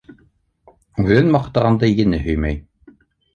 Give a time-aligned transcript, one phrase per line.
[1.03, 2.59] Үҙен маҡтағанды ене һөймәй.